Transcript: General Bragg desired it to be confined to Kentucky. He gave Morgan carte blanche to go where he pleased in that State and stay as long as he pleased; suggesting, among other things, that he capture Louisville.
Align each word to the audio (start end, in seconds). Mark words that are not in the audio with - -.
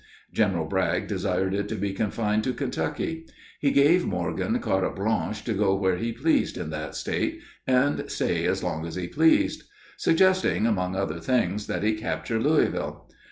General 0.33 0.65
Bragg 0.65 1.05
desired 1.05 1.53
it 1.53 1.67
to 1.69 1.75
be 1.75 1.93
confined 1.93 2.43
to 2.45 2.55
Kentucky. 2.55 3.27
He 3.59 3.69
gave 3.69 4.03
Morgan 4.03 4.57
carte 4.57 4.95
blanche 4.95 5.43
to 5.43 5.53
go 5.53 5.75
where 5.75 5.97
he 5.97 6.11
pleased 6.11 6.57
in 6.57 6.71
that 6.71 6.95
State 6.95 7.39
and 7.67 8.09
stay 8.09 8.47
as 8.47 8.63
long 8.63 8.87
as 8.87 8.95
he 8.95 9.07
pleased; 9.07 9.65
suggesting, 9.97 10.65
among 10.65 10.95
other 10.95 11.19
things, 11.19 11.67
that 11.67 11.83
he 11.83 11.93
capture 11.93 12.39
Louisville. 12.39 13.07